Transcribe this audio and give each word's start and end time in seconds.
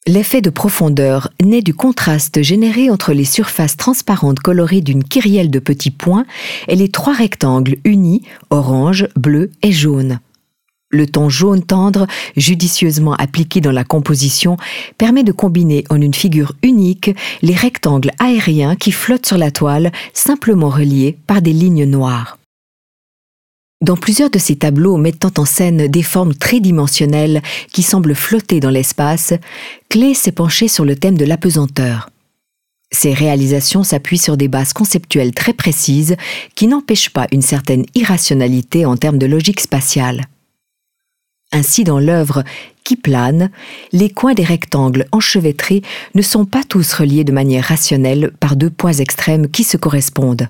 L'effet 0.07 0.41
de 0.41 0.49
profondeur 0.49 1.29
naît 1.41 1.61
du 1.61 1.73
contraste 1.73 2.41
généré 2.41 2.89
entre 2.89 3.13
les 3.13 3.23
surfaces 3.23 3.77
transparentes 3.77 4.41
colorées 4.41 4.81
d'une 4.81 5.05
kyrielle 5.05 5.51
de 5.51 5.59
petits 5.59 5.89
points 5.89 6.25
et 6.67 6.75
les 6.75 6.89
trois 6.89 7.13
rectangles 7.13 7.77
unis, 7.85 8.23
orange, 8.49 9.07
bleu 9.15 9.51
et 9.61 9.71
jaune. 9.71 10.19
Le 10.89 11.05
ton 11.05 11.27
jaune 11.27 11.63
tendre, 11.63 12.07
judicieusement 12.37 13.13
appliqué 13.15 13.59
dans 13.59 13.73
la 13.73 13.83
composition, 13.83 14.55
permet 14.97 15.23
de 15.23 15.33
combiner 15.33 15.83
en 15.89 15.99
une 15.99 16.13
figure 16.13 16.53
unique 16.63 17.11
les 17.41 17.55
rectangles 17.55 18.11
aériens 18.19 18.77
qui 18.77 18.93
flottent 18.93 19.25
sur 19.25 19.37
la 19.37 19.51
toile, 19.51 19.91
simplement 20.13 20.69
reliés 20.69 21.17
par 21.27 21.41
des 21.41 21.51
lignes 21.51 21.85
noires. 21.85 22.37
Dans 23.81 23.97
plusieurs 23.97 24.29
de 24.29 24.39
ces 24.39 24.55
tableaux 24.55 24.97
mettant 24.97 25.31
en 25.37 25.45
scène 25.45 25.87
des 25.87 26.01
formes 26.03 26.33
tridimensionnelles 26.33 27.43
qui 27.71 27.83
semblent 27.83 28.15
flotter 28.15 28.59
dans 28.59 28.71
l'espace, 28.71 29.33
Klee 29.89 30.15
s'est 30.15 30.31
penché 30.31 30.67
sur 30.67 30.85
le 30.85 30.95
thème 30.95 31.17
de 31.17 31.25
l'apesanteur. 31.25 32.09
Ces 32.91 33.13
réalisations 33.13 33.83
s'appuient 33.83 34.17
sur 34.17 34.37
des 34.37 34.47
bases 34.47 34.71
conceptuelles 34.71 35.33
très 35.33 35.53
précises 35.53 36.15
qui 36.55 36.67
n'empêchent 36.67 37.11
pas 37.11 37.27
une 37.33 37.41
certaine 37.41 37.85
irrationalité 37.93 38.85
en 38.85 38.95
termes 38.95 39.19
de 39.19 39.25
logique 39.25 39.59
spatiale. 39.59 40.23
Ainsi, 41.51 41.83
dans 41.83 41.99
l'œuvre 41.99 42.43
qui 42.83 42.95
plane, 42.95 43.49
les 43.91 44.09
coins 44.09 44.33
des 44.33 44.43
rectangles 44.43 45.07
enchevêtrés 45.11 45.81
ne 46.15 46.21
sont 46.21 46.45
pas 46.45 46.63
tous 46.63 46.93
reliés 46.93 47.23
de 47.23 47.31
manière 47.31 47.65
rationnelle 47.65 48.31
par 48.39 48.55
deux 48.55 48.69
points 48.69 48.93
extrêmes 48.93 49.49
qui 49.49 49.63
se 49.63 49.77
correspondent. 49.77 50.49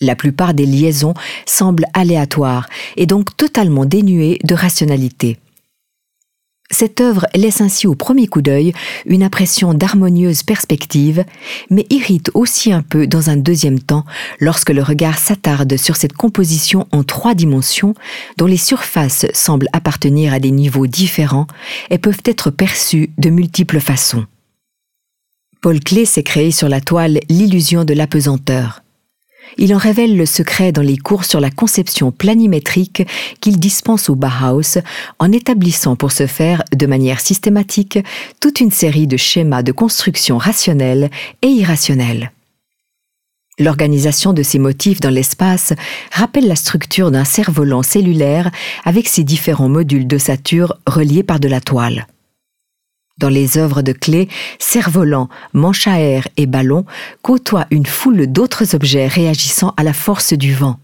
La 0.00 0.16
plupart 0.16 0.54
des 0.54 0.64
liaisons 0.64 1.14
semblent 1.46 1.86
aléatoires 1.92 2.68
et 2.96 3.06
donc 3.06 3.36
totalement 3.36 3.84
dénuées 3.84 4.38
de 4.44 4.54
rationalité. 4.54 5.38
Cette 6.72 7.00
œuvre 7.00 7.26
laisse 7.34 7.60
ainsi 7.60 7.88
au 7.88 7.96
premier 7.96 8.28
coup 8.28 8.42
d'œil 8.42 8.72
une 9.04 9.24
impression 9.24 9.74
d'harmonieuse 9.74 10.44
perspective, 10.44 11.24
mais 11.68 11.84
irrite 11.90 12.30
aussi 12.34 12.72
un 12.72 12.82
peu 12.82 13.08
dans 13.08 13.28
un 13.28 13.36
deuxième 13.36 13.80
temps 13.80 14.04
lorsque 14.38 14.70
le 14.70 14.82
regard 14.82 15.18
s'attarde 15.18 15.76
sur 15.76 15.96
cette 15.96 16.12
composition 16.12 16.86
en 16.92 17.02
trois 17.02 17.34
dimensions 17.34 17.94
dont 18.36 18.46
les 18.46 18.56
surfaces 18.56 19.26
semblent 19.34 19.68
appartenir 19.72 20.32
à 20.32 20.38
des 20.38 20.52
niveaux 20.52 20.86
différents 20.86 21.48
et 21.90 21.98
peuvent 21.98 22.22
être 22.24 22.50
perçues 22.50 23.10
de 23.18 23.30
multiples 23.30 23.80
façons. 23.80 24.26
Paul 25.60 25.80
Klee 25.80 26.06
s'est 26.06 26.22
créé 26.22 26.52
sur 26.52 26.68
la 26.68 26.80
toile 26.80 27.18
l'illusion 27.28 27.84
de 27.84 27.94
l'apesanteur. 27.94 28.82
Il 29.58 29.74
en 29.74 29.78
révèle 29.78 30.16
le 30.16 30.26
secret 30.26 30.72
dans 30.72 30.82
les 30.82 30.96
cours 30.96 31.24
sur 31.24 31.40
la 31.40 31.50
conception 31.50 32.12
planimétrique 32.12 33.06
qu'il 33.40 33.58
dispense 33.58 34.08
au 34.08 34.14
Bauhaus 34.14 34.78
en 35.18 35.32
établissant 35.32 35.96
pour 35.96 36.12
ce 36.12 36.26
faire, 36.26 36.62
de 36.74 36.86
manière 36.86 37.20
systématique, 37.20 37.98
toute 38.40 38.60
une 38.60 38.70
série 38.70 39.06
de 39.06 39.16
schémas 39.16 39.62
de 39.62 39.72
construction 39.72 40.38
rationnels 40.38 41.10
et 41.42 41.48
irrationnels. 41.48 42.32
L'organisation 43.58 44.32
de 44.32 44.42
ces 44.42 44.58
motifs 44.58 45.00
dans 45.00 45.10
l'espace 45.10 45.74
rappelle 46.12 46.48
la 46.48 46.56
structure 46.56 47.10
d'un 47.10 47.24
cerf-volant 47.24 47.82
cellulaire 47.82 48.50
avec 48.84 49.06
ses 49.06 49.22
différents 49.22 49.68
modules 49.68 50.06
d'ossature 50.06 50.78
reliés 50.86 51.22
par 51.22 51.40
de 51.40 51.48
la 51.48 51.60
toile. 51.60 52.06
Dans 53.20 53.28
les 53.28 53.58
œuvres 53.58 53.82
de 53.82 53.92
Clé, 53.92 54.28
cerf-volant, 54.58 55.28
manche 55.52 55.86
à 55.86 56.00
air 56.00 56.26
et 56.38 56.46
ballon 56.46 56.86
côtoient 57.20 57.66
une 57.70 57.84
foule 57.84 58.26
d'autres 58.26 58.74
objets 58.74 59.06
réagissant 59.06 59.74
à 59.76 59.82
la 59.82 59.92
force 59.92 60.32
du 60.32 60.54
vent. 60.54 60.78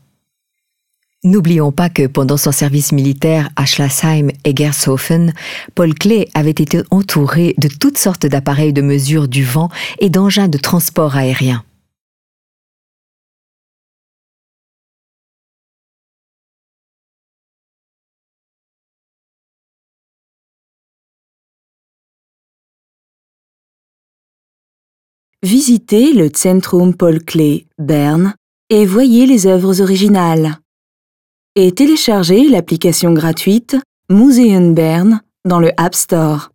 N'oublions 1.25 1.73
pas 1.73 1.89
que 1.89 2.07
pendant 2.07 2.37
son 2.37 2.53
service 2.53 2.93
militaire 2.93 3.49
à 3.57 3.65
Schlasheim 3.65 4.29
et 4.45 4.55
Gershofen, 4.55 5.33
Paul 5.75 5.95
Klee 5.95 6.29
avait 6.35 6.51
été 6.51 6.83
entouré 6.91 7.55
de 7.57 7.69
toutes 7.69 7.99
sortes 7.99 8.27
d'appareils 8.27 8.75
de 8.75 8.83
mesure 8.83 9.29
du 9.29 9.43
vent 9.43 9.71
et 9.99 10.11
d'engins 10.11 10.49
de 10.49 10.59
transport 10.59 11.17
aérien. 11.17 11.65
Visitez 25.47 26.13
le 26.13 26.29
Zentrum 26.37 26.93
Paul 26.93 27.23
Klee, 27.23 27.69
Berne, 27.79 28.35
et 28.69 28.85
voyez 28.85 29.27
les 29.27 29.47
œuvres 29.47 29.81
originales. 29.81 30.59
Et 31.55 31.71
téléchargez 31.71 32.49
l'application 32.49 33.13
gratuite 33.13 33.77
Museum 34.11 34.75
Bern 34.75 35.21
dans 35.45 35.61
le 35.61 35.71
App 35.77 35.95
Store. 35.95 36.51